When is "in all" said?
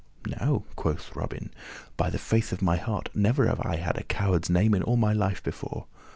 4.73-4.97